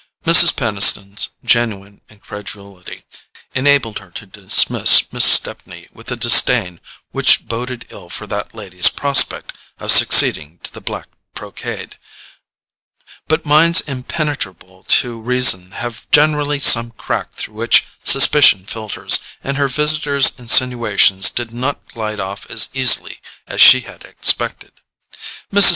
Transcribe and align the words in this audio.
Mrs. 0.25 0.55
Peniston's 0.55 1.29
genuine 1.45 2.01
incredulity 2.09 3.03
enabled 3.53 3.99
her 3.99 4.09
to 4.09 4.25
dismiss 4.25 5.05
Miss 5.13 5.25
Stepney 5.25 5.87
with 5.93 6.11
a 6.11 6.15
disdain 6.15 6.79
which 7.11 7.45
boded 7.47 7.85
ill 7.91 8.09
for 8.09 8.25
that 8.25 8.55
lady's 8.55 8.89
prospect 8.89 9.53
of 9.77 9.91
succeeding 9.91 10.57
to 10.63 10.73
the 10.73 10.81
black 10.81 11.07
brocade; 11.35 11.97
but 13.27 13.45
minds 13.45 13.81
impenetrable 13.81 14.85
to 14.85 15.21
reason 15.21 15.69
have 15.69 16.09
generally 16.09 16.59
some 16.59 16.89
crack 16.89 17.33
through 17.33 17.53
which 17.53 17.85
suspicion 18.03 18.65
filters, 18.65 19.19
and 19.43 19.55
her 19.57 19.67
visitor's 19.67 20.31
insinuations 20.39 21.29
did 21.29 21.53
not 21.53 21.85
glide 21.93 22.19
off 22.19 22.49
as 22.49 22.69
easily 22.73 23.19
as 23.45 23.61
she 23.61 23.81
had 23.81 24.03
expected. 24.03 24.71
Mrs. 25.53 25.69